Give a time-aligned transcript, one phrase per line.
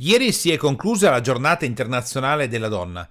[0.00, 3.08] Ieri si è conclusa la giornata internazionale della donna.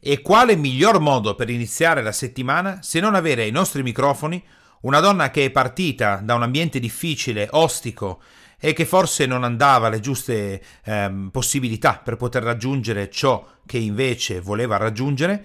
[0.00, 4.42] E quale miglior modo per iniziare la settimana se non avere ai nostri microfoni
[4.82, 8.22] una donna che è partita da un ambiente difficile, ostico
[8.58, 14.40] e che forse non andava alle giuste ehm, possibilità per poter raggiungere ciò che invece
[14.40, 15.44] voleva raggiungere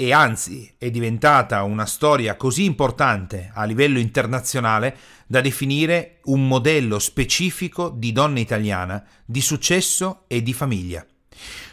[0.00, 7.00] e anzi è diventata una storia così importante a livello internazionale da definire un modello
[7.00, 11.04] specifico di donna italiana, di successo e di famiglia.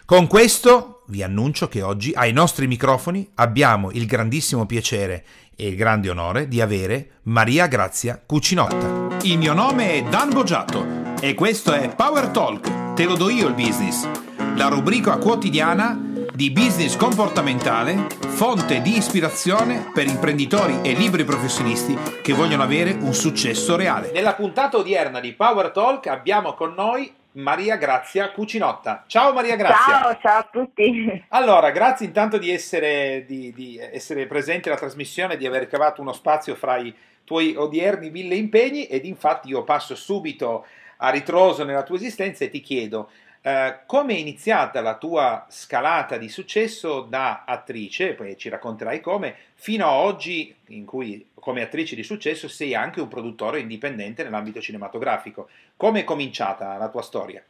[0.06, 5.24] Con questo vi annuncio che oggi ai nostri microfoni abbiamo il grandissimo piacere
[5.56, 9.18] e il grande onore di avere Maria Grazia Cucinotta.
[9.22, 13.48] Il mio nome è Dan Boggiato e questo è Power Talk, te lo do io
[13.48, 14.08] il business,
[14.56, 22.34] la rubrica quotidiana di business comportamentale, fonte di ispirazione per imprenditori e libri professionisti che
[22.34, 24.12] vogliono avere un successo reale.
[24.12, 29.06] Nella puntata odierna di Power Talk abbiamo con noi Maria Grazia Cucinotta.
[29.08, 30.02] Ciao Maria Grazia.
[30.02, 31.24] Ciao, ciao a tutti.
[31.30, 36.12] Allora, grazie intanto di essere, di, di essere presente alla trasmissione, di aver cavato uno
[36.12, 40.66] spazio fra i tuoi odierni mille impegni ed infatti io passo subito
[40.98, 43.10] a ritroso nella tua esistenza e ti chiedo
[43.48, 49.36] eh, come è iniziata la tua scalata di successo da attrice, poi ci racconterai come,
[49.54, 54.60] fino a oggi in cui come attrice di successo sei anche un produttore indipendente nell'ambito
[54.60, 55.48] cinematografico.
[55.78, 57.44] Come è cominciata la tua storia?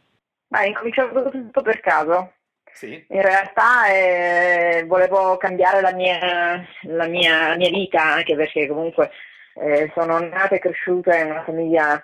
[0.48, 2.34] Beh, è cominciato tutto per caso.
[2.74, 3.06] Sì.
[3.08, 9.12] In realtà eh, volevo cambiare la mia, la, mia, la mia, vita, anche perché comunque
[9.54, 12.04] eh, sono nata e cresciuta in una famiglia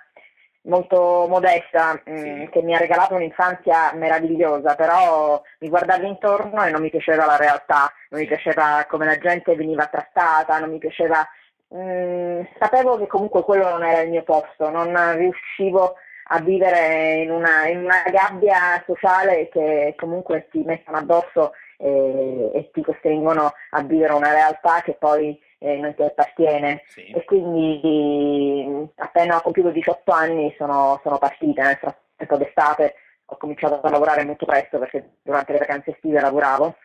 [0.64, 6.70] molto modesta mh, mm, che mi ha regalato un'infanzia meravigliosa, però mi guardavo intorno e
[6.70, 10.78] non mi piaceva la realtà, non mi piaceva come la gente veniva trattata, non mi
[10.78, 11.28] piaceva...
[11.70, 15.96] Mh, mm, sapevo che comunque quello non era il mio posto, non riuscivo
[16.34, 22.70] a vivere in una, in una gabbia sociale che comunque ti mettono addosso e, e
[22.72, 27.06] ti costringono a vivere una realtà che poi eh, non ti appartiene sì.
[27.12, 32.96] e quindi appena ho compiuto 18 anni sono, sono partita, nel frattempo d'estate
[33.26, 36.76] ho cominciato a lavorare molto presto perché durante le vacanze estive lavoravo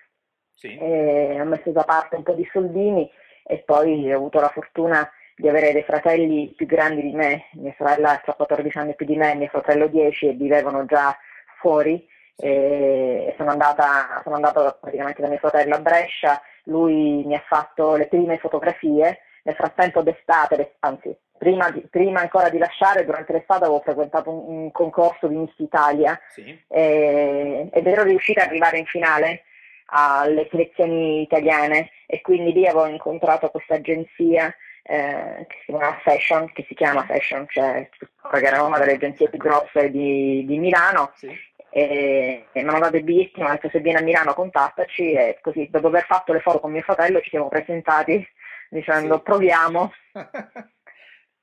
[0.54, 0.76] sì.
[0.76, 3.10] e ho messo da parte un po' di soldini
[3.44, 7.75] e poi ho avuto la fortuna di avere dei fratelli più grandi di me, mia
[7.78, 11.16] sorella ha 14 anni più di me, mio fratello 10 e vivevano già
[11.60, 17.42] fuori e sono andata, sono andata praticamente da mio fratello a Brescia lui mi ha
[17.47, 23.32] fatto le prime fotografie, nel frattempo d'estate, anzi prima, di, prima ancora di lasciare, durante
[23.32, 26.19] l'estate avevo frequentato un, un concorso di Miss Italia.
[26.28, 26.64] Sì.
[26.69, 29.44] e, ed ero riuscita ad arrivare in finale
[29.88, 34.52] alle selezioni italiane e quindi lì avevo incontrato questa agenzia
[34.82, 39.28] eh, che si chiama Fashion, che si chiama Fashion, cioè che era una delle agenzie
[39.28, 41.12] più grosse di, di Milano.
[41.14, 44.32] Sì e, e mi hanno dato il bigliettino, mi hanno detto se vieni a Milano
[44.32, 48.26] contattaci e così dopo aver fatto le foto con mio fratello ci siamo presentati
[48.70, 49.20] dicendo sì.
[49.22, 49.92] proviamo.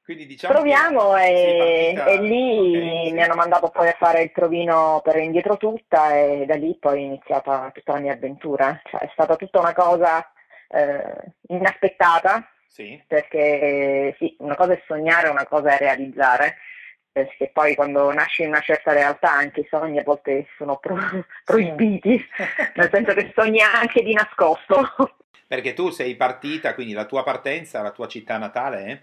[0.03, 3.13] Quindi diciamo Proviamo e, e, lì okay.
[3.13, 6.97] mi hanno mandato poi a fare il provino per indietro tutta e da lì poi
[6.97, 8.81] è iniziata tutta la mia avventura.
[8.83, 10.29] Cioè, è stata tutta una cosa
[10.67, 13.01] eh, inaspettata, sì.
[13.07, 16.57] perché sì, una cosa è sognare, una cosa è realizzare
[17.13, 21.23] perché poi quando nasci in una certa realtà anche i sogni a volte sono pro-
[21.45, 22.19] proibiti,
[22.75, 25.15] nel senso che sogni anche di nascosto.
[25.45, 29.01] Perché tu sei partita, quindi la tua partenza, la tua città natale è?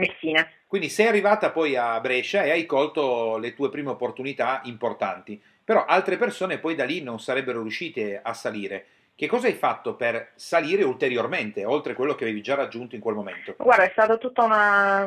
[0.00, 0.48] Messina.
[0.66, 5.84] Quindi sei arrivata poi a Brescia e hai colto le tue prime opportunità importanti, però
[5.84, 8.86] altre persone poi da lì non sarebbero riuscite a salire.
[9.14, 13.16] Che cosa hai fatto per salire ulteriormente, oltre quello che avevi già raggiunto in quel
[13.16, 13.54] momento?
[13.58, 15.06] Guarda, è stata tutta una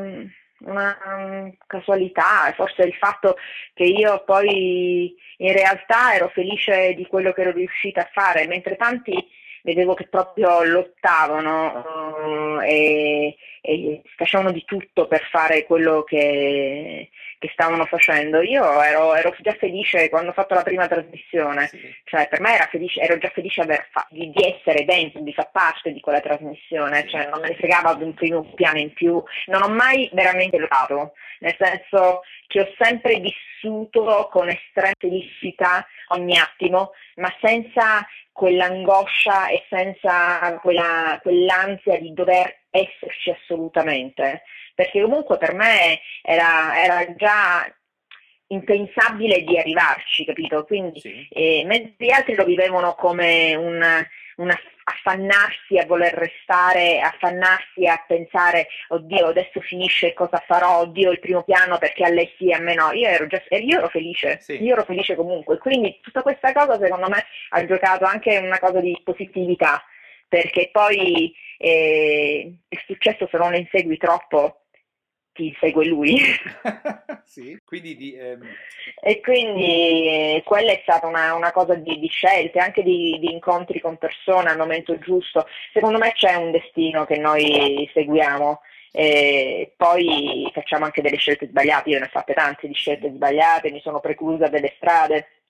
[0.65, 3.37] una um, casualità, forse il fatto
[3.73, 8.75] che io poi in realtà ero felice di quello che ero riuscita a fare, mentre
[8.75, 9.13] tanti
[9.63, 17.49] vedevo che proprio lottavano uh, e, e, facevano di tutto per fare quello che, che
[17.53, 18.41] stavano facendo.
[18.41, 21.79] Io ero, ero, già felice quando ho fatto la prima trasmissione, sì.
[22.03, 25.91] cioè per me felice, ero già felice fa- di, di, essere dentro, di far parte
[25.91, 29.63] di quella trasmissione, cioè non me ne fregava di un primo piano in più, non
[29.63, 36.91] ho mai veramente lottato, nel senso che ho sempre vissuto con estrema felicità ogni attimo,
[37.15, 44.43] ma senza quell'angoscia e senza quella, quell'ansia di dover esserci assolutamente,
[44.73, 47.73] perché comunque per me era, era già
[48.47, 50.65] impensabile di arrivarci, capito?
[50.65, 51.27] Quindi, sì.
[51.29, 54.05] eh, mentre gli altri lo vivevano come una,
[54.37, 54.59] una
[55.01, 61.43] affannarsi a voler restare, affannarsi a pensare oddio adesso finisce cosa farò, oddio il primo
[61.43, 64.63] piano perché a lei sì, a me no, io ero, già, io ero felice, sì.
[64.63, 68.79] io ero felice comunque, quindi tutta questa cosa secondo me ha giocato anche una cosa
[68.79, 69.83] di positività,
[70.27, 74.60] perché poi eh, il successo se non lo insegui troppo
[75.33, 76.19] ti segue lui.
[77.25, 78.45] sì, quindi di, ehm...
[79.01, 83.79] E quindi quella è stata una, una cosa di, di, scelte, anche di, di, incontri
[83.79, 85.47] con persone al momento giusto.
[85.73, 88.61] Secondo me c'è un destino che noi seguiamo.
[88.93, 93.71] E poi facciamo anche delle scelte sbagliate, io ne ho fatte tante di scelte sbagliate,
[93.71, 95.40] mi sono preclusa delle strade,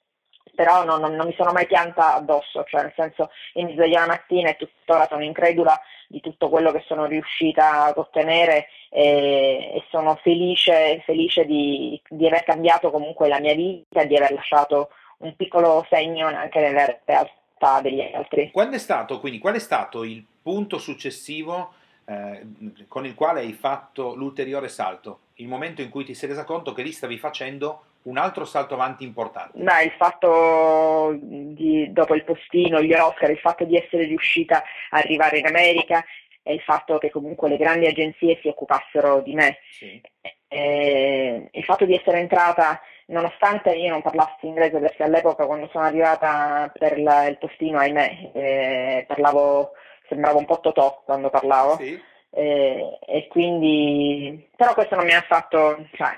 [0.53, 4.07] però non, non, non, mi sono mai pianta addosso, cioè nel senso mi sveglio la
[4.07, 9.83] mattina e tuttora sono incredula di tutto quello che sono riuscita ad ottenere e, e
[9.89, 14.89] sono felice, felice di, di, aver cambiato comunque la mia vita, di aver lasciato
[15.19, 18.51] un piccolo segno anche nella realtà degli altri.
[18.51, 21.73] Quando è stato, quindi, qual è stato il punto successivo
[22.05, 22.45] eh,
[22.87, 25.19] con il quale hai fatto l'ulteriore salto?
[25.35, 28.73] Il momento in cui ti sei resa conto che lì stavi facendo un altro salto
[28.73, 29.57] avanti importante?
[29.57, 34.57] Beh, il fatto di, dopo il postino, gli Oscar, il fatto di essere riuscita
[34.89, 36.03] a arrivare in America
[36.43, 39.57] e il fatto che comunque le grandi agenzie si occupassero di me.
[39.69, 40.01] Sì.
[40.47, 45.85] Eh, il fatto di essere entrata, nonostante io non parlassi inglese perché all'epoca quando sono
[45.85, 49.71] arrivata per la, il postino, ahimè, eh, parlavo,
[50.09, 51.77] sembravo un po' totò quando parlavo.
[51.77, 56.15] Sì eh, e quindi, però questo non mi ha fatto, cioè,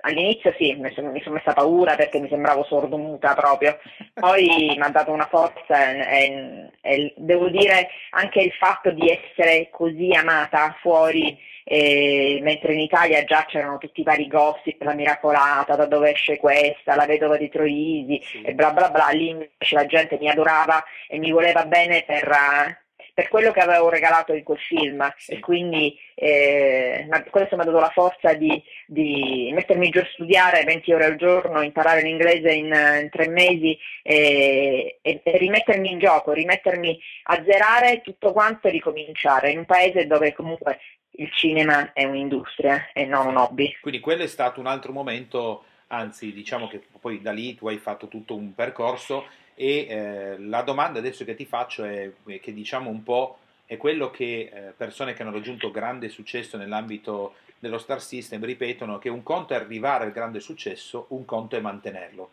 [0.00, 3.78] all'inizio sì, mi sono, mi sono messa paura perché mi sembravo sordomuta proprio,
[4.12, 9.68] poi mi ha dato una forza e, e, devo dire anche il fatto di essere
[9.70, 15.76] così amata fuori, eh, mentre in Italia già c'erano tutti i vari gossip, la miracolata,
[15.76, 18.42] da dove esce questa, la vedova di Troisi sì.
[18.42, 22.84] e bla bla bla, lì invece la gente mi adorava e mi voleva bene per
[23.16, 25.32] per quello che avevo regalato in quel film sì.
[25.32, 30.64] e quindi eh, questo mi ha dato la forza di, di, mettermi giù a studiare
[30.64, 36.32] 20 ore al giorno, imparare l'inglese in, in tre mesi e, e, rimettermi in gioco,
[36.32, 40.78] rimettermi a zerare tutto quanto e ricominciare in un paese dove comunque
[41.12, 43.78] il cinema è un'industria e non un hobby.
[43.80, 47.78] Quindi quello è stato un altro momento, anzi diciamo che poi da lì tu hai
[47.78, 49.24] fatto tutto un percorso
[49.58, 54.10] e eh, la domanda adesso che ti faccio è che diciamo un po' è quello
[54.10, 59.22] che eh, persone che hanno raggiunto grande successo nell'ambito dello star system ripetono che un
[59.22, 62.30] conto è arrivare al grande successo, un conto è mantenerlo.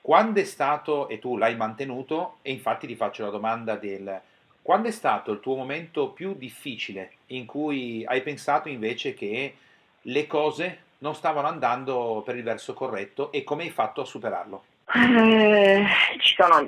[0.00, 4.20] Quando è stato, e tu l'hai mantenuto, e infatti ti faccio la domanda del
[4.62, 9.54] quando è stato il tuo momento più difficile in cui hai pensato invece che
[10.00, 14.64] le cose non stavano andando per il verso corretto e come hai fatto a superarlo?
[14.96, 15.84] Eh,
[16.20, 16.64] ci sono,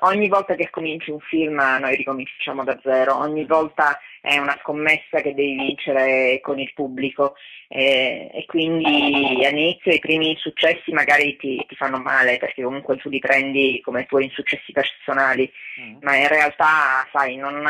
[0.00, 5.20] ogni volta che cominci un film noi ricominciamo da zero, ogni volta è una scommessa
[5.20, 7.34] che devi vincere con il pubblico.
[7.68, 13.08] Eh, e quindi all'inizio i primi successi magari ti, ti, fanno male perché comunque tu
[13.08, 15.50] li prendi come tuoi insuccessi personali,
[15.80, 15.96] mm.
[16.02, 17.62] ma in realtà sai, non,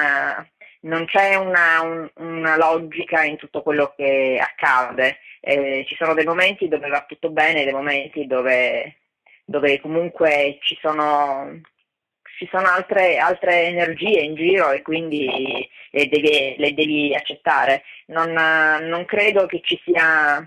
[0.81, 6.27] non c'è una, un, una, logica in tutto quello che accade, eh, ci sono dei
[6.27, 8.97] momenti dove va tutto bene e dei momenti dove
[9.47, 11.61] dove comunque ci sono,
[12.37, 17.85] ci sono altre, altre, energie in giro e quindi le devi, le devi accettare.
[18.07, 20.47] Non, non, credo che ci sia,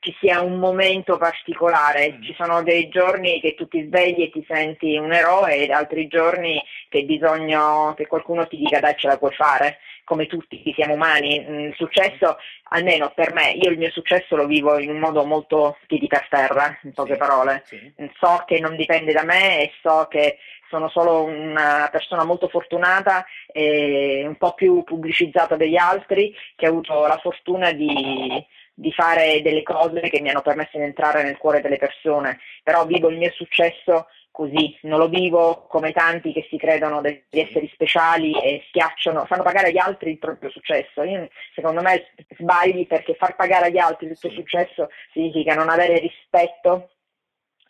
[0.00, 2.22] ci sia un momento particolare, mm.
[2.22, 6.08] ci sono dei giorni che tu ti svegli e ti senti un eroe ed altri
[6.08, 9.78] giorni che bisogno che qualcuno ti dica dai ce la puoi fare
[10.12, 14.44] come tutti siamo umani, mm, il successo, almeno per me, io il mio successo lo
[14.44, 17.62] vivo in un modo molto piedi per terra, in poche sì, parole.
[17.64, 17.94] Sì.
[18.20, 20.36] So che non dipende da me e so che
[20.68, 26.68] sono solo una persona molto fortunata e un po' più pubblicizzata degli altri, che ha
[26.68, 31.38] avuto la fortuna di, di fare delle cose che mi hanno permesso di entrare nel
[31.38, 36.46] cuore delle persone, però vivo il mio successo così, non lo vivo come tanti che
[36.48, 41.02] si credono degli esseri speciali e schiacciano, fanno pagare agli altri il proprio successo.
[41.04, 44.36] Io, secondo me sbagli perché far pagare agli altri il tuo sì.
[44.36, 46.90] successo significa non avere rispetto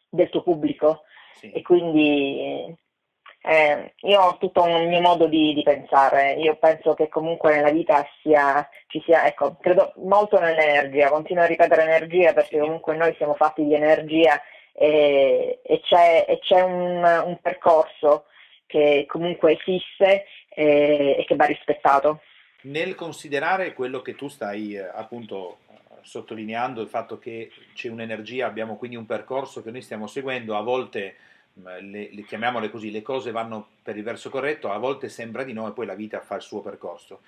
[0.09, 1.03] del tuo pubblico
[1.35, 1.51] sì.
[1.51, 2.77] e quindi
[3.45, 7.73] eh, io ho tutto un mio modo di, di, pensare, io penso che comunque nella
[7.73, 13.13] vita sia, ci sia, ecco, credo molto nell'energia, continuo a ripetere energia perché comunque noi
[13.17, 14.41] siamo fatti di energia
[14.73, 18.27] e, e c'è, e c'è un, un, percorso
[18.67, 22.21] che comunque esiste e, e, che va rispettato.
[22.63, 25.59] Nel considerare quello che tu stai eh, appunto
[26.03, 30.63] sottolineando, il fatto che c'è un'energia, abbiamo quindi un percorso che noi stiamo seguendo, a
[30.63, 31.17] volte
[31.55, 35.53] le, le, chiamiamole così, le cose vanno per il verso corretto, a volte sembra di
[35.53, 37.21] no e poi la vita fa il suo percorso.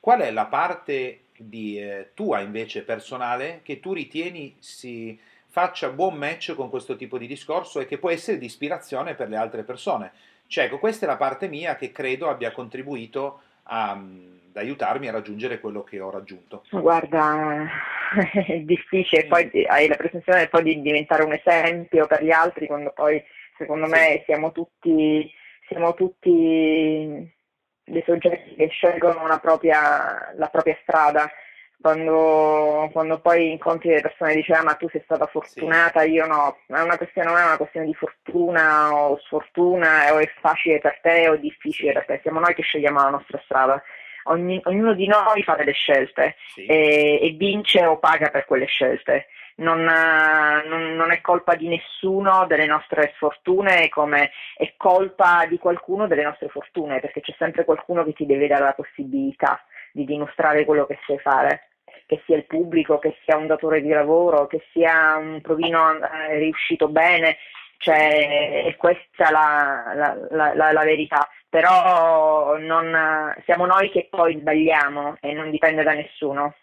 [0.00, 5.18] Qual è la parte di, eh, tua invece personale che tu ritieni si
[5.56, 9.30] faccia buon match con questo tipo di discorso e che può essere di ispirazione per
[9.30, 10.12] le altre persone?
[10.48, 15.12] Cioè, ecco, questa è la parte mia che credo abbia contribuito a, ad aiutarmi a
[15.12, 16.62] raggiungere quello che ho raggiunto.
[16.68, 17.64] Guarda,
[18.46, 22.92] è difficile, poi hai la presenza poi di diventare un esempio per gli altri quando
[22.94, 23.24] poi
[23.56, 23.92] secondo sì.
[23.92, 25.32] me siamo tutti,
[25.68, 27.34] siamo tutti
[27.82, 31.30] dei soggetti che scelgono propria, la propria strada.
[31.80, 36.10] Quando, quando, poi incontri le persone e dici ah, ma tu sei stata fortunata, sì.
[36.10, 40.28] io no, è una questione, non è una questione di fortuna o sfortuna o è
[40.40, 43.80] facile per te o è difficile per te, siamo noi che scegliamo la nostra strada.
[44.28, 46.66] Ogni, ognuno di noi fa delle scelte sì.
[46.66, 52.46] e, e vince o paga per quelle scelte non, non, non, è colpa di nessuno
[52.46, 58.04] delle nostre sfortune come è colpa di qualcuno delle nostre fortune, perché c'è sempre qualcuno
[58.04, 59.62] che ti deve dare la possibilità
[59.96, 61.70] di dimostrare quello che sai fare,
[62.04, 66.38] che sia il pubblico, che sia un datore di lavoro, che sia un provino eh,
[66.38, 67.38] riuscito bene,
[67.78, 69.92] cioè, è questa la,
[70.30, 75.92] la, la, la verità, però non, siamo noi che poi sbagliamo e non dipende da
[75.92, 76.54] nessuno.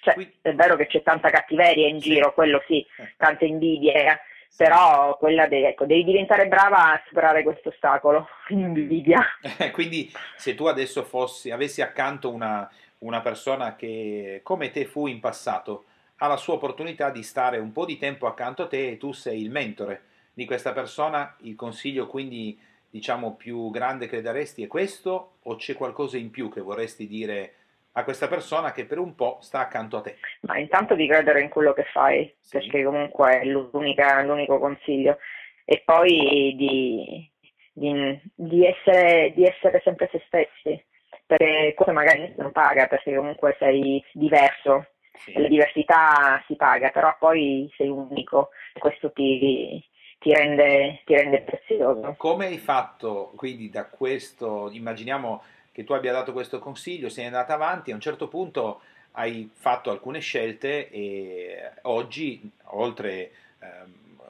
[0.00, 3.14] Cioè, è vero che c'è tanta cattiveria in giro, quello sì, eh.
[3.16, 4.20] tante invidie,
[4.56, 9.24] però quella de- ecco, devi diventare brava a superare questo ostacolo, invidia.
[9.72, 15.20] Quindi se tu adesso fossi, avessi accanto una, una persona che come te fu in
[15.20, 15.84] passato,
[16.16, 19.12] ha la sua opportunità di stare un po' di tempo accanto a te e tu
[19.12, 20.02] sei il mentore
[20.32, 22.58] di questa persona, il consiglio quindi
[22.90, 27.54] diciamo più grande che daresti è questo o c'è qualcosa in più che vorresti dire
[27.98, 30.16] a questa persona che per un po' sta accanto a te?
[30.42, 32.58] Ma intanto di credere in quello che fai, sì.
[32.58, 35.18] perché comunque è l'unico consiglio,
[35.64, 37.30] e poi di,
[37.72, 40.84] di, di, essere, di essere sempre se stessi,
[41.26, 45.32] perché cosa magari nessuno paga, perché comunque sei diverso, sì.
[45.38, 49.84] la diversità si paga, però poi sei unico, questo ti,
[50.18, 52.14] ti rende, ti rende prezioso.
[52.16, 55.42] Come hai fatto quindi da questo, immaginiamo
[55.78, 58.80] che tu abbia dato questo consiglio, sei andata avanti, a un certo punto
[59.12, 63.30] hai fatto alcune scelte e oggi, oltre
[63.60, 63.70] a eh,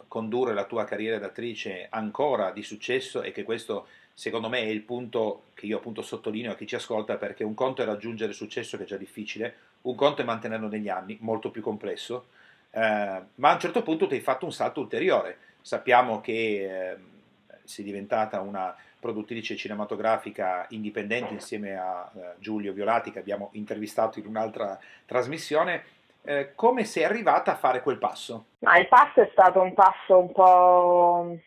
[0.08, 4.82] condurre la tua carriera d'attrice ancora di successo e che questo secondo me è il
[4.82, 8.76] punto che io appunto sottolineo a chi ci ascolta perché un conto è raggiungere successo
[8.76, 12.26] che è già difficile, un conto è mantenerlo negli anni, molto più complesso,
[12.72, 15.38] eh, ma a un certo punto ti hai fatto un salto ulteriore.
[15.62, 16.96] Sappiamo che eh,
[17.68, 24.26] sei diventata una produttrice cinematografica indipendente insieme a uh, Giulio Violati che abbiamo intervistato in
[24.26, 25.84] un'altra trasmissione.
[26.24, 28.46] Eh, come sei arrivata a fare quel passo?
[28.60, 31.38] Ma il passo è stato un passo un po',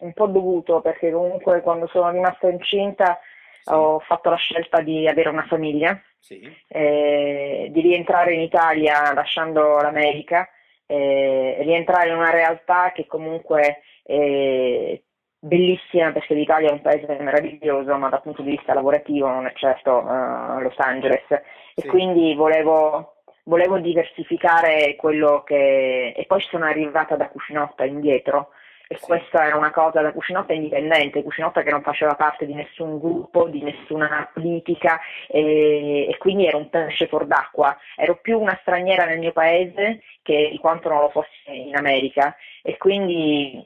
[0.00, 3.18] un po dovuto perché comunque quando sono rimasta incinta
[3.62, 3.72] sì.
[3.72, 6.40] ho fatto la scelta di avere una famiglia, sì.
[6.66, 10.48] eh, di rientrare in Italia lasciando l'America,
[10.86, 15.02] eh, rientrare in una realtà che comunque eh,
[15.38, 19.52] bellissima perché l'Italia è un paese meraviglioso, ma dal punto di vista lavorativo non è
[19.54, 21.24] certo uh, Los Angeles.
[21.26, 21.86] Sì.
[21.86, 26.12] E quindi volevo, volevo, diversificare quello che...
[26.16, 28.50] E poi sono arrivata da Cucinotta indietro.
[28.90, 29.04] E sì.
[29.04, 33.46] questa era una cosa da cucinotta indipendente, cucinotta che non faceva parte di nessun gruppo,
[33.46, 37.76] di nessuna politica e, e quindi ero un pesce fuor d'acqua.
[37.96, 42.34] Ero più una straniera nel mio paese che di quanto non lo fossi in America
[42.62, 43.62] e quindi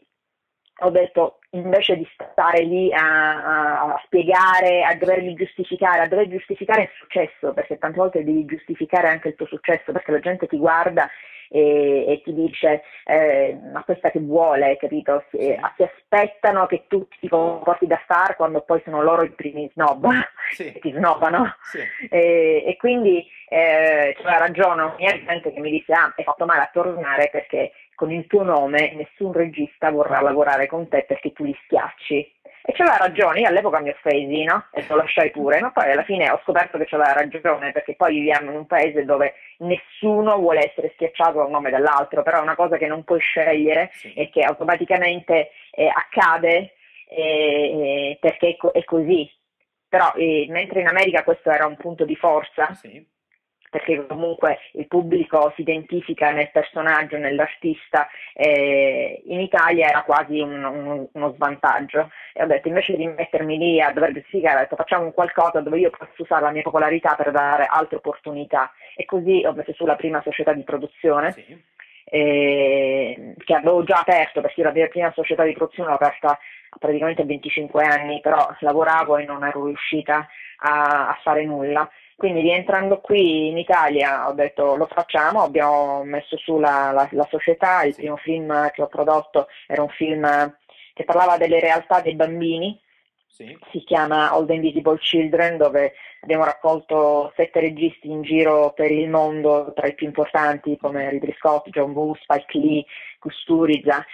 [0.81, 6.83] ho detto invece di stare lì a, a, spiegare, a dovermi giustificare, a dover giustificare
[6.83, 10.57] il successo, perché tante volte devi giustificare anche il tuo successo, perché la gente ti
[10.57, 11.09] guarda
[11.53, 15.25] e, e ti dice eh, ma questa che vuole, capito?
[15.31, 19.31] Si, eh, si, aspettano che tu ti comporti da star quando poi sono loro i
[19.31, 20.09] primi snob
[20.53, 20.73] sì.
[20.73, 21.55] che ti snobbano.
[21.63, 21.81] Sì.
[22.09, 26.63] E, e, quindi eh, c'era ragione mia gente che mi disse ah, hai fatto male
[26.63, 31.45] a tornare perché con il tuo nome nessun regista vorrà lavorare con te perché tu
[31.45, 32.35] li schiacci.
[32.65, 34.67] E c'aveva ragione, io all'epoca mi offesi, no?
[34.73, 38.15] E lo lasciai pure, ma poi alla fine ho scoperto che c'aveva ragione, perché poi
[38.15, 42.43] viviamo in un paese dove nessuno vuole essere schiacciato da un nome dall'altro, però è
[42.43, 44.13] una cosa che non puoi scegliere sì.
[44.15, 46.75] e che automaticamente eh, accade
[47.09, 49.31] eh, perché è, così.
[49.89, 53.11] Però eh, mentre in America questo era un punto di forza, sì
[53.73, 60.63] perché comunque il pubblico si identifica nel personaggio, nell'artista, eh, in Italia era quasi un,
[60.63, 62.11] un, uno svantaggio.
[62.35, 65.61] E ho detto invece di mettermi lì a dover giustificare, ho detto facciamo un qualcosa
[65.61, 68.71] dove io posso usare la mia popolarità per dare altre opportunità.
[68.95, 71.33] E così ho messo su la prima società di produzione.
[71.33, 71.71] Sì
[72.15, 76.39] eh, che avevo già aperto perché la mia prima società di produzione l'ho aperta
[76.79, 81.89] praticamente 25 anni, però lavoravo e non ero riuscita a, a fare nulla.
[82.17, 87.27] Quindi rientrando qui in Italia ho detto lo facciamo, abbiamo messo su la, la, la
[87.31, 90.57] società, il primo film che ho prodotto era un film
[90.95, 92.79] che parlava delle realtà dei bambini,
[93.27, 93.57] sì.
[93.71, 99.09] si chiama All the Invisible Children, dove abbiamo raccolto sette registi in giro per il
[99.09, 102.85] mondo, tra i più importanti come Ridley Scott, John Woo, Spike Lee,
[103.19, 104.05] Kusturica,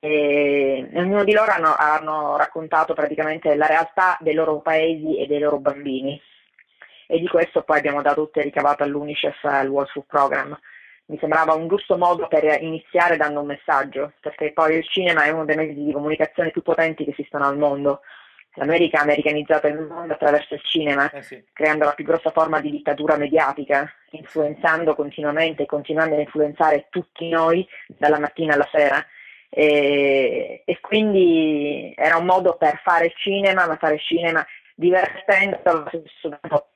[0.00, 5.38] e ognuno di loro hanno, hanno raccontato praticamente la realtà dei loro paesi e dei
[5.38, 6.20] loro bambini
[7.06, 10.58] e di questo poi abbiamo dato tutte ricavate all'UNICEF al World Food Program.
[11.06, 15.30] Mi sembrava un giusto modo per iniziare dando un messaggio, perché poi il cinema è
[15.30, 18.00] uno dei mezzi di comunicazione più potenti che esistono al mondo.
[18.54, 21.42] L'America ha americanizzato il mondo attraverso il cinema, eh sì.
[21.52, 27.28] creando la più grossa forma di dittatura mediatica, influenzando continuamente e continuando a influenzare tutti
[27.28, 29.04] noi dalla mattina alla sera.
[29.48, 36.38] E, e, quindi era un modo per fare cinema, ma fare cinema divertendo allo stesso
[36.40, 36.71] tempo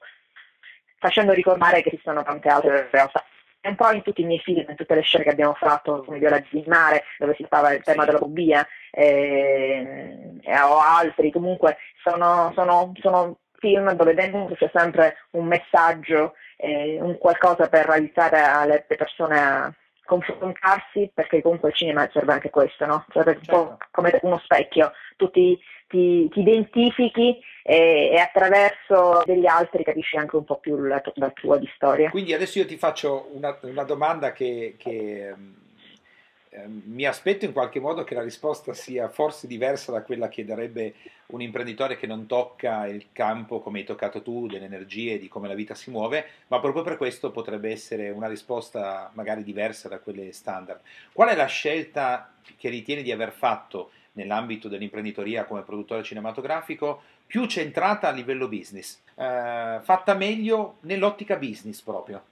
[0.98, 3.24] facendo ricordare che esistono tante altre realtà.
[3.60, 6.04] È un po' in tutti i miei film, in tutte le scene che abbiamo fatto,
[6.04, 11.76] come Viola di Mare, dove si stava il tema della fobia, eh, o altri, comunque
[12.02, 18.40] sono, sono, sono film dove dentro c'è sempre un messaggio, eh, un qualcosa per aiutare
[18.40, 19.74] alle persone a
[20.04, 23.04] confrontarsi, perché comunque il cinema serve anche questo, no?
[23.12, 23.86] Serve un po' certo.
[23.90, 30.44] come uno specchio, tutti ti, ti identifichi e, e, attraverso degli altri capisci anche un
[30.44, 32.10] po' più la, la tua di storia.
[32.10, 35.34] Quindi adesso io ti faccio una, una domanda che, che
[36.56, 40.44] eh, mi aspetto in qualche modo che la risposta sia forse diversa da quella che
[40.44, 40.94] darebbe
[41.26, 45.48] un imprenditore che non tocca il campo come hai toccato tu, delle energie, di come
[45.48, 49.98] la vita si muove, ma proprio per questo potrebbe essere una risposta magari diversa da
[49.98, 50.80] quelle standard.
[51.12, 57.46] Qual è la scelta che ritieni di aver fatto nell'ambito dell'imprenditoria come produttore cinematografico più
[57.46, 62.22] centrata a livello business, eh, fatta meglio nell'ottica business proprio.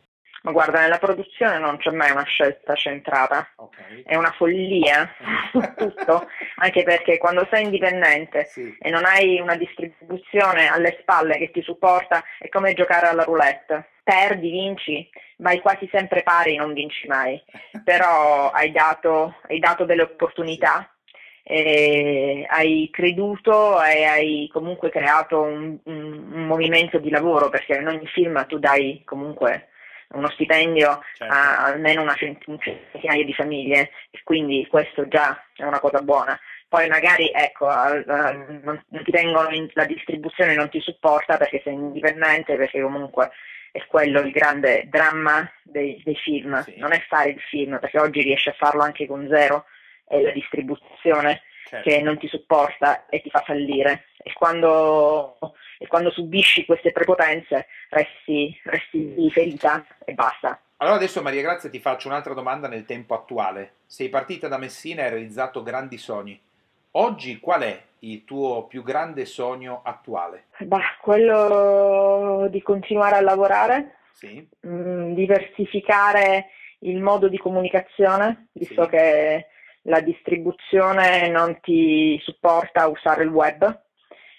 [0.45, 4.03] Ma guarda, nella produzione non c'è mai una scelta centrata, okay.
[4.05, 5.11] è una follia
[5.75, 8.77] tutto, anche perché quando sei indipendente sì.
[8.79, 13.89] e non hai una distribuzione alle spalle che ti supporta, è come giocare alla roulette.
[14.05, 15.09] Perdi, vinci,
[15.39, 17.43] vai quasi sempre pari, non vinci mai,
[17.83, 20.94] però hai dato, hai dato delle opportunità
[21.47, 27.87] eh, hai creduto e hai comunque creato un, un, un, movimento di lavoro perché in
[27.87, 29.69] ogni film tu dai comunque
[30.15, 31.35] uno stipendio certo.
[31.35, 36.39] a almeno una centinaia di famiglie e quindi questo già è una cosa buona.
[36.67, 42.57] Poi magari ecco, non, ti tengono in, la distribuzione non ti supporta perché sei indipendente,
[42.57, 43.31] perché comunque
[43.71, 46.75] è quello il grande dramma dei, dei film, sì.
[46.79, 49.67] non è fare il film, perché oggi riesci a farlo anche con zero,
[50.05, 51.89] è la distribuzione certo.
[51.89, 54.07] che non ti supporta e ti fa fallire.
[54.23, 55.39] E quando,
[55.79, 60.59] e quando subisci queste prepotenze resti, resti ferita e basta.
[60.79, 63.75] Allora adesso Maria Grazia ti faccio un'altra domanda nel tempo attuale.
[63.87, 66.41] Sei partita da Messina e hai realizzato grandi sogni.
[66.93, 70.47] Oggi qual è il tuo più grande sogno attuale?
[70.59, 74.47] Bah, quello di continuare a lavorare, sì.
[74.61, 78.91] mh, mm, diversificare il modo di comunicazione, visto sì.
[78.91, 79.47] che
[79.85, 83.83] la distribuzione non ti supporta a usare il web,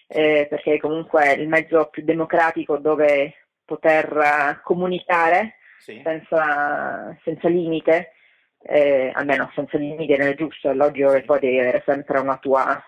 [0.07, 6.01] eh, perché comunque è il mezzo più democratico dove poter uh, comunicare sì.
[6.03, 8.13] senza, senza, limite,
[8.61, 12.37] eh, almeno senza limite non è giusto, è logico che poi devi avere sempre una
[12.37, 12.81] tua,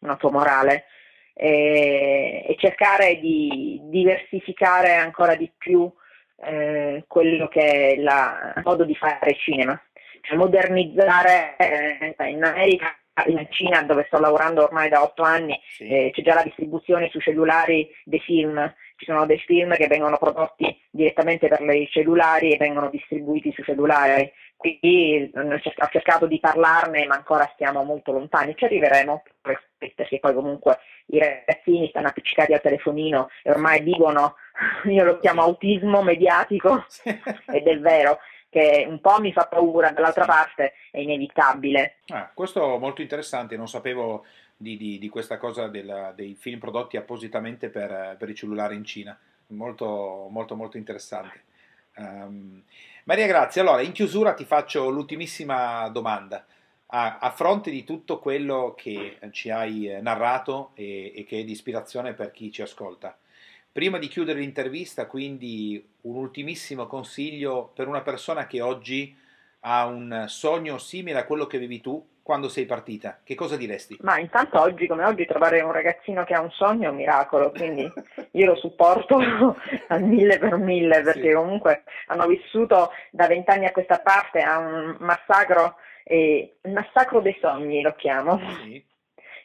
[0.00, 0.84] una tua morale
[1.34, 5.90] e, e, cercare di diversificare ancora di più
[6.42, 9.80] eh, quello che è il modo di fare cinema
[10.34, 12.94] modernizzare eh, in America
[13.26, 15.88] in Cina dove sto lavorando ormai da otto anni sì.
[15.88, 18.72] eh, c'è già la distribuzione sui cellulari dei film.
[18.96, 23.64] Ci sono dei film che vengono prodotti direttamente per i cellulari e vengono distribuiti sui
[23.64, 24.30] cellulari.
[24.56, 28.54] Quindi ho cercato di parlarne ma ancora stiamo molto lontani.
[28.54, 34.36] Ci arriveremo perché poi comunque i ragazzini stanno appiccicati al telefonino e ormai dicono
[34.84, 38.18] io lo chiamo autismo mediatico ed è vero
[38.50, 41.98] che un po' mi fa paura, dall'altra parte è inevitabile.
[42.08, 46.58] Ah, questo è molto interessante, non sapevo di, di, di questa cosa della, dei film
[46.58, 51.44] prodotti appositamente per, per, i cellulari in Cina, molto molto molto interessante.
[51.96, 52.62] Um,
[53.04, 56.44] Maria Grazia, allora in chiusura ti faccio l'ultimissima domanda.
[56.92, 61.52] A, a, fronte di tutto quello che ci hai narrato e, e che è di
[61.52, 63.16] ispirazione per chi ci ascolta,
[63.72, 69.16] Prima di chiudere l'intervista, quindi un ultimissimo consiglio per una persona che oggi
[69.60, 73.96] ha un sogno simile a quello che avevi tu quando sei partita, che cosa diresti?
[74.00, 77.50] Ma intanto oggi come oggi trovare un ragazzino che ha un sogno è un miracolo,
[77.50, 77.88] quindi
[78.32, 79.18] io lo supporto
[79.88, 81.34] al mille per mille perché sì.
[81.34, 87.36] comunque hanno vissuto da vent'anni a questa parte a un massacro, eh, un massacro dei
[87.40, 88.40] sogni lo chiamo.
[88.64, 88.84] Sì.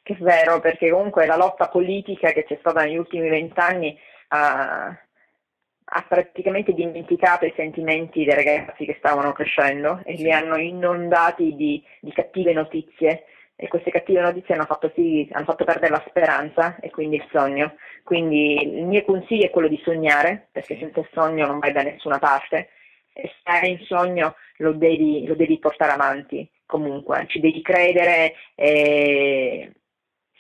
[0.02, 4.88] Che è vero, perché comunque la lotta politica che c'è stata negli ultimi vent'anni ha,
[4.88, 11.84] ha praticamente dimenticato i sentimenti dei ragazzi che stavano crescendo e li hanno inondati di,
[12.02, 13.26] di cattive notizie.
[13.58, 17.28] E queste cattive notizie hanno fatto, sì, hanno fatto perdere la speranza e quindi il
[17.32, 17.76] sogno.
[18.04, 21.82] Quindi il mio consiglio è quello di sognare, perché senza il sogno non vai da
[21.82, 22.70] nessuna parte.
[23.14, 28.34] E se hai un sogno lo devi, lo devi portare avanti comunque, ci devi credere
[28.56, 29.72] e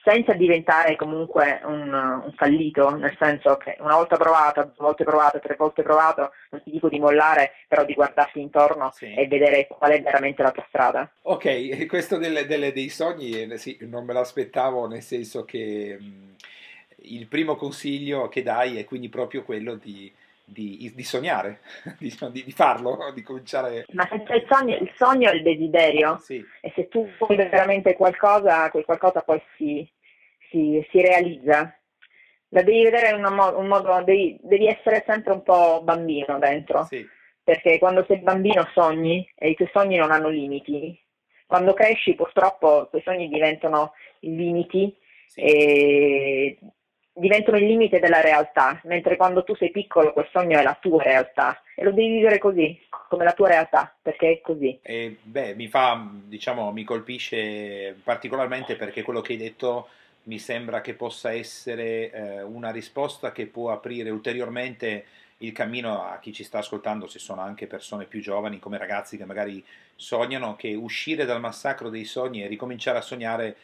[0.06, 5.40] senza diventare comunque un, un, fallito, nel senso che una volta provato, due volte provato,
[5.40, 9.12] tre volte provato, non ti dico di mollare, però di guardarti intorno sì.
[9.12, 11.12] e vedere qual è veramente la tua strada.
[11.24, 16.36] Ok, questo delle, delle, dei sogni eh, sì, non me l'aspettavo, nel senso che mh,
[17.06, 20.14] il primo consiglio che dai è quindi proprio quello di,
[20.46, 21.62] di, di sognare,
[22.00, 23.86] di, di, farlo, di cominciare.
[23.92, 26.44] Ma il sogno, il sogno è il desiderio, sì.
[26.62, 29.90] e se tu vuoi veramente qualcosa, quel qualcosa poi si,
[30.50, 31.78] si, si realizza.
[32.50, 36.38] La devi vedere in un modo, un modo devi, devi, essere sempre un po' bambino
[36.38, 37.06] dentro, sì.
[37.44, 40.98] perché quando sei bambino sogni e i tuoi sogni non hanno limiti.
[41.48, 44.96] Quando cresci purtroppo i tuoi sogni diventano limiti
[45.28, 45.42] sì.
[45.42, 46.58] e
[47.18, 51.02] diventano il limite della realtà, mentre quando tu sei piccolo quel sogno è la tua
[51.02, 54.78] realtà e lo devi vivere così, come la tua realtà, perché è così.
[54.82, 59.88] E, beh, mi fa, diciamo, mi colpisce particolarmente perché quello che hai detto
[60.24, 65.06] mi sembra che possa essere eh, una risposta che può aprire ulteriormente
[65.40, 69.18] il cammino a chi ci sta ascoltando, se sono anche persone più giovani come ragazzi
[69.18, 69.64] che magari
[69.96, 73.56] sognano che uscire dal massacro dei sogni e ricominciare a sognare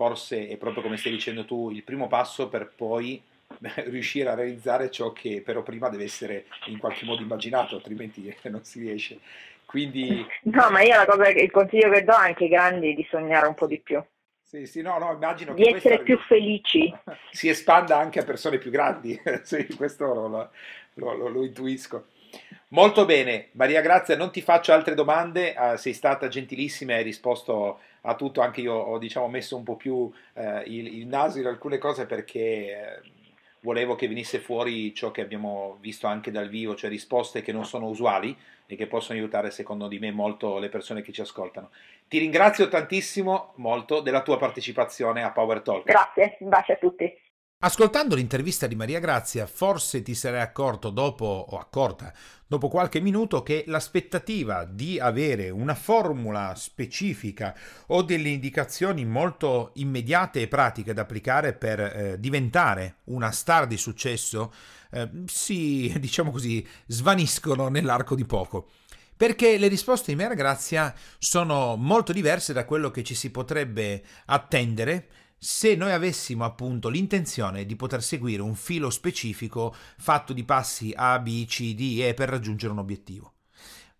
[0.00, 3.22] forse è proprio come stai dicendo tu il primo passo per poi
[3.84, 8.64] riuscire a realizzare ciò che però prima deve essere in qualche modo immaginato, altrimenti non
[8.64, 9.18] si riesce.
[9.66, 10.26] Quindi...
[10.44, 13.46] No, ma io la cosa, il consiglio che do anche ai grandi è di sognare
[13.46, 14.02] un po' di più.
[14.42, 16.90] Sì, sì, no, no, immagino di essere più felici.
[17.30, 20.50] Si espanda anche a persone più grandi, sì, questo lo, lo,
[20.94, 22.06] lo, lo, intuisco.
[22.68, 27.02] Molto bene, Maria Grazia, non ti faccio altre domande, uh, sei stata gentilissima e hai
[27.02, 30.12] risposto a tutto, anche io ho diciamo, messo un po' più uh,
[30.64, 33.00] il, il, naso in alcune cose perché...
[33.02, 33.18] Uh,
[33.60, 37.64] volevo che venisse fuori ciò che abbiamo visto anche dal vivo, cioè risposte che non
[37.64, 38.36] sono usuali
[38.66, 41.70] e che possono aiutare secondo di me molto le persone che ci ascoltano.
[42.08, 45.84] Ti ringrazio tantissimo molto della tua partecipazione a Power Talk.
[45.84, 47.18] Grazie, un bacio a tutti.
[47.62, 52.10] Ascoltando l'intervista di Maria Grazia, forse ti sarai accorto dopo, o accorta,
[52.46, 57.54] dopo qualche minuto, che l'aspettativa di avere una formula specifica
[57.88, 63.76] o delle indicazioni molto immediate e pratiche da applicare per eh, diventare una star di
[63.76, 64.54] successo
[64.92, 68.70] eh, si, diciamo così, svaniscono nell'arco di poco.
[69.14, 74.02] Perché le risposte di Maria Grazia sono molto diverse da quello che ci si potrebbe
[74.24, 75.08] attendere
[75.42, 81.18] se noi avessimo appunto l'intenzione di poter seguire un filo specifico fatto di passi A,
[81.18, 83.32] B, C, D, E per raggiungere un obiettivo.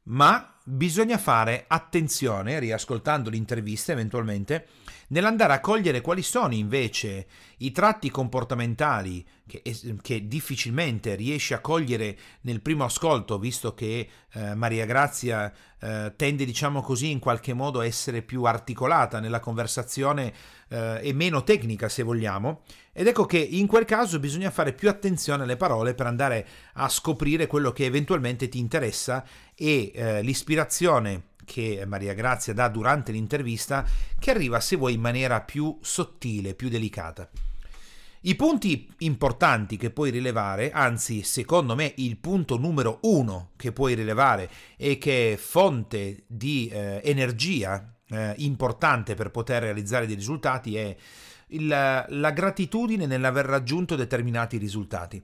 [0.02, 4.66] Ma bisogna fare attenzione, riascoltando l'intervista eventualmente,
[5.08, 7.26] nell'andare a cogliere quali sono invece
[7.58, 9.62] i tratti comportamentali che,
[10.00, 16.44] che difficilmente riesci a cogliere nel primo ascolto, visto che eh, Maria Grazia eh, tende,
[16.44, 20.32] diciamo così, in qualche modo a essere più articolata nella conversazione
[20.70, 22.62] eh, e meno tecnica, se vogliamo.
[22.92, 26.88] Ed ecco che in quel caso bisogna fare più attenzione alle parole per andare a
[26.88, 33.84] scoprire quello che eventualmente ti interessa e eh, l'ispirazione che Maria Grazia dà durante l'intervista,
[34.18, 37.28] che arriva, se vuoi, in maniera più sottile, più delicata.
[38.22, 43.94] I punti importanti che puoi rilevare, anzi secondo me il punto numero uno che puoi
[43.94, 50.76] rilevare e che è fonte di eh, energia eh, importante per poter realizzare dei risultati
[50.76, 50.96] è
[51.48, 55.22] il, la gratitudine nell'aver raggiunto determinati risultati.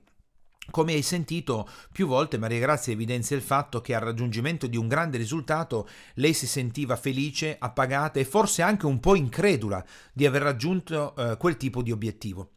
[0.69, 4.89] Come hai sentito più volte, Maria Grazia evidenzia il fatto che al raggiungimento di un
[4.89, 10.43] grande risultato lei si sentiva felice, appagata e forse anche un po' incredula di aver
[10.43, 12.56] raggiunto eh, quel tipo di obiettivo.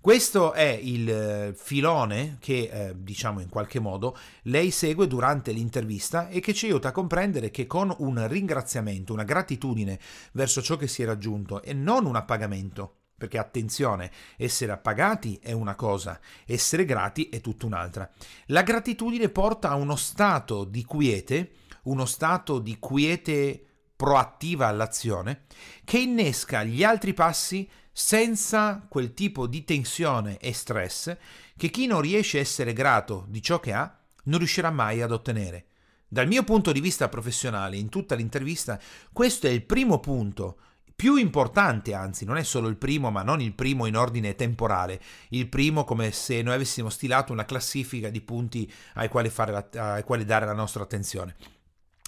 [0.00, 6.28] Questo è il eh, filone che, eh, diciamo in qualche modo, lei segue durante l'intervista
[6.28, 9.98] e che ci aiuta a comprendere che con un ringraziamento, una gratitudine
[10.32, 15.50] verso ciò che si è raggiunto e non un appagamento, perché attenzione, essere appagati è
[15.50, 18.08] una cosa, essere grati è tutt'un'altra.
[18.46, 21.50] La gratitudine porta a uno stato di quiete,
[21.82, 23.64] uno stato di quiete
[23.96, 25.46] proattiva all'azione
[25.84, 27.68] che innesca gli altri passi
[28.00, 31.16] senza quel tipo di tensione e stress
[31.56, 33.92] che chi non riesce a essere grato di ciò che ha
[34.26, 35.64] non riuscirà mai ad ottenere.
[36.06, 38.78] Dal mio punto di vista professionale, in tutta l'intervista,
[39.12, 40.58] questo è il primo punto
[40.94, 45.02] più importante, anzi, non è solo il primo, ma non il primo in ordine temporale,
[45.30, 50.04] il primo come se noi avessimo stilato una classifica di punti ai quali, la, ai
[50.04, 51.34] quali dare la nostra attenzione.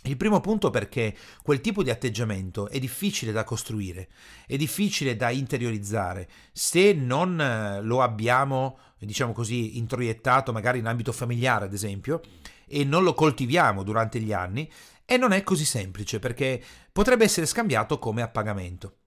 [0.04, 4.08] Il primo punto perché quel tipo di atteggiamento è difficile da costruire,
[4.46, 6.28] è difficile da interiorizzare.
[6.52, 12.22] Se non eh, lo abbiamo, diciamo così, introiettato magari in ambito familiare, ad esempio,
[12.66, 14.70] e non lo coltiviamo durante gli anni,
[15.04, 18.99] e non è così semplice perché potrebbe essere scambiato come a pagamento.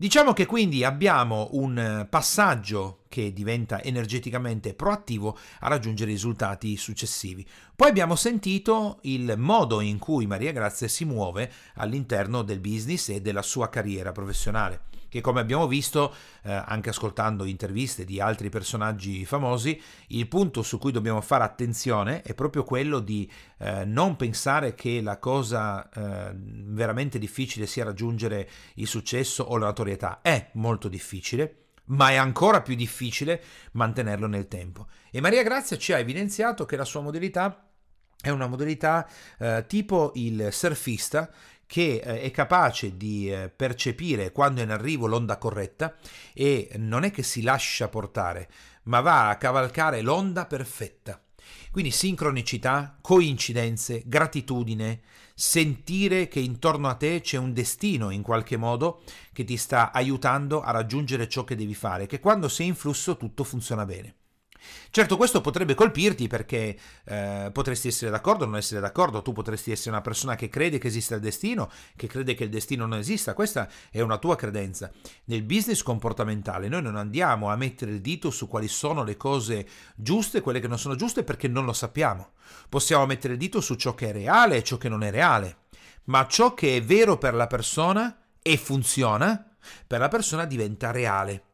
[0.00, 7.46] Diciamo che quindi abbiamo un passaggio che diventa energeticamente proattivo a raggiungere i risultati successivi.
[7.76, 13.20] Poi abbiamo sentito il modo in cui Maria Grazia si muove all'interno del business e
[13.20, 19.26] della sua carriera professionale che come abbiamo visto eh, anche ascoltando interviste di altri personaggi
[19.26, 24.74] famosi, il punto su cui dobbiamo fare attenzione è proprio quello di eh, non pensare
[24.74, 30.20] che la cosa eh, veramente difficile sia raggiungere il successo o la notorietà.
[30.22, 33.42] È molto difficile, ma è ancora più difficile
[33.72, 34.86] mantenerlo nel tempo.
[35.10, 37.64] E Maria Grazia ci ha evidenziato che la sua modalità
[38.22, 41.30] è una modalità eh, tipo il surfista
[41.70, 45.94] che eh, è capace di eh, percepire quando è in arrivo l'onda corretta
[46.34, 48.48] e non è che si lascia portare,
[48.84, 51.22] ma va a cavalcare l'onda perfetta.
[51.70, 55.02] Quindi sincronicità, coincidenze, gratitudine,
[55.32, 60.62] sentire che intorno a te c'è un destino in qualche modo che ti sta aiutando
[60.62, 64.16] a raggiungere ciò che devi fare, che quando sei in flusso tutto funziona bene.
[64.90, 69.70] Certo, questo potrebbe colpirti perché eh, potresti essere d'accordo o non essere d'accordo, tu potresti
[69.70, 72.98] essere una persona che crede che esista il destino, che crede che il destino non
[72.98, 74.90] esista, questa è una tua credenza.
[75.24, 79.66] Nel business comportamentale noi non andiamo a mettere il dito su quali sono le cose
[79.94, 82.32] giuste quelle che non sono giuste perché non lo sappiamo.
[82.68, 85.58] Possiamo mettere il dito su ciò che è reale e ciò che non è reale,
[86.04, 89.54] ma ciò che è vero per la persona e funziona,
[89.86, 91.44] per la persona diventa reale.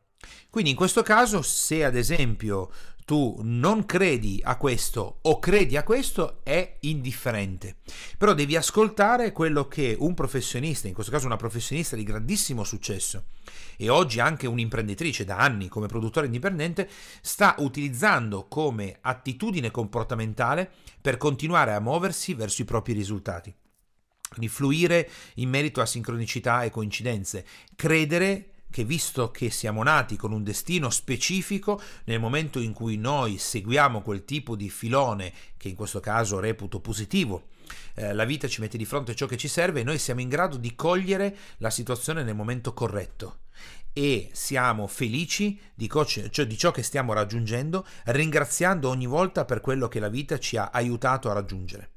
[0.51, 2.71] Quindi in questo caso, se ad esempio
[3.07, 7.77] tu non credi a questo o credi a questo è indifferente.
[8.19, 13.27] Però devi ascoltare quello che un professionista, in questo caso una professionista di grandissimo successo
[13.77, 16.90] e oggi anche un'imprenditrice da anni come produttore indipendente,
[17.23, 20.69] sta utilizzando come attitudine comportamentale
[21.01, 23.55] per continuare a muoversi verso i propri risultati.
[24.29, 30.33] Quindi fluire in merito a sincronicità e coincidenze, credere che visto che siamo nati con
[30.33, 35.74] un destino specifico, nel momento in cui noi seguiamo quel tipo di filone, che in
[35.74, 37.48] questo caso reputo positivo,
[37.94, 40.29] eh, la vita ci mette di fronte ciò che ci serve e noi siamo in
[40.29, 43.38] grado di cogliere la situazione nel momento corretto
[43.98, 49.62] e siamo felici di, co- cioè di, ciò che stiamo raggiungendo, ringraziando ogni volta per
[49.62, 51.95] quello che la vita ci ha aiutato a raggiungere.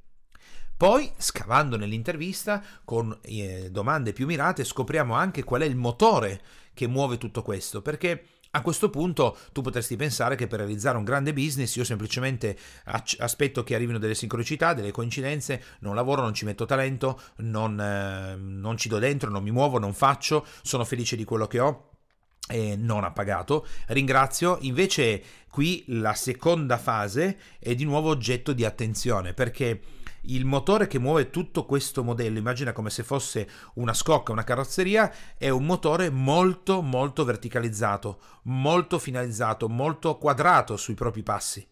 [0.79, 6.39] Poi, scavando nell'intervista, con eh, domande più mirate, scopriamo anche qual è il motore
[6.73, 11.03] che muove tutto questo, perché a questo punto tu potresti pensare che per realizzare un
[11.03, 16.45] grande business io semplicemente aspetto che arrivino delle sincronicità, delle coincidenze, non lavoro, non ci
[16.45, 21.17] metto talento, non, eh, non ci do dentro, non mi muovo, non faccio, sono felice
[21.17, 21.89] di quello che ho
[22.47, 23.67] e non ha pagato.
[23.87, 24.57] Ringrazio.
[24.61, 30.99] Invece qui la seconda fase è di nuovo oggetto di attenzione perché il motore che
[30.99, 36.09] muove tutto questo modello, immagina come se fosse una scocca, una carrozzeria, è un motore
[36.09, 41.65] molto molto verticalizzato, molto finalizzato, molto quadrato sui propri passi.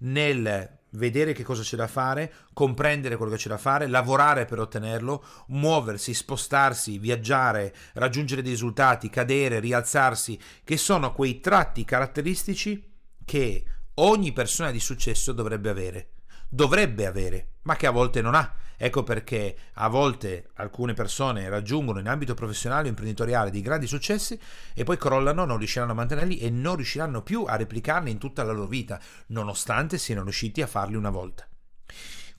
[0.00, 4.60] Nel vedere che cosa c'è da fare, comprendere quello che c'è da fare, lavorare per
[4.60, 12.92] ottenerlo, muoversi, spostarsi, viaggiare, raggiungere dei risultati, cadere, rialzarsi, che sono quei tratti caratteristici
[13.24, 16.08] che ogni persona di successo dovrebbe avere
[16.54, 18.54] dovrebbe avere, ma che a volte non ha.
[18.76, 24.38] Ecco perché a volte alcune persone raggiungono in ambito professionale o imprenditoriale dei grandi successi
[24.74, 28.42] e poi crollano, non riusciranno a mantenerli e non riusciranno più a replicarli in tutta
[28.42, 31.46] la loro vita, nonostante siano riusciti a farli una volta.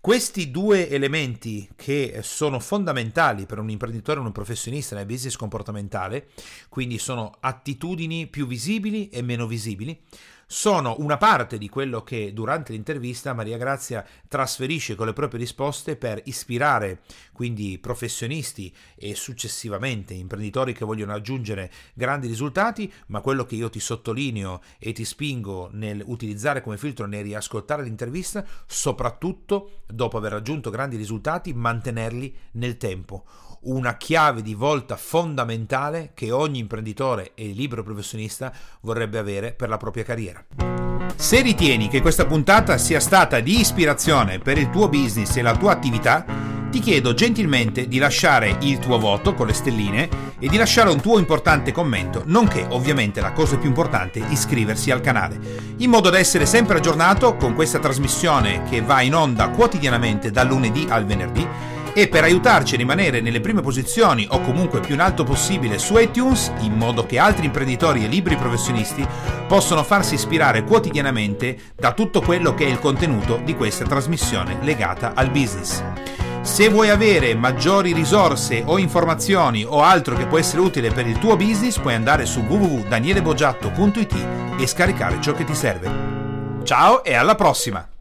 [0.06, 6.28] Questi due elementi che sono fondamentali per un imprenditore o un professionista nel business comportamentale,
[6.70, 10.00] quindi sono attitudini più visibili e meno visibili,
[10.48, 15.96] sono una parte di quello che durante l'intervista Maria Grazia trasferisce con le proprie risposte
[15.96, 17.02] per ispirare
[17.34, 23.80] quindi professionisti e successivamente imprenditori che vogliono aggiungere grandi risultati, ma quello che io ti
[23.80, 30.70] sottolineo e ti spingo nel utilizzare come filtro nel riascoltare l'intervista, soprattutto dopo aver raggiunto
[30.70, 33.26] grandi risultati, mantenerli nel tempo
[33.66, 38.52] una chiave di volta fondamentale che ogni imprenditore e libero professionista
[38.82, 40.44] vorrebbe avere per la propria carriera.
[41.16, 45.56] Se ritieni che questa puntata sia stata di ispirazione per il tuo business e la
[45.56, 46.26] tua attività,
[46.70, 51.00] ti chiedo gentilmente di lasciare il tuo voto con le stelline e di lasciare un
[51.00, 55.40] tuo importante commento, nonché ovviamente la cosa più importante, iscriversi al canale,
[55.78, 60.48] in modo da essere sempre aggiornato con questa trasmissione che va in onda quotidianamente dal
[60.48, 65.00] lunedì al venerdì e per aiutarci a rimanere nelle prime posizioni o comunque più in
[65.00, 69.08] alto possibile su iTunes, in modo che altri imprenditori e libri professionisti
[69.48, 75.14] possano farsi ispirare quotidianamente da tutto quello che è il contenuto di questa trasmissione legata
[75.16, 75.82] al business.
[76.42, 81.18] Se vuoi avere maggiori risorse o informazioni o altro che può essere utile per il
[81.18, 84.26] tuo business, puoi andare su www.danielebogiatto.it
[84.60, 85.90] e scaricare ciò che ti serve.
[86.64, 87.95] Ciao e alla prossima!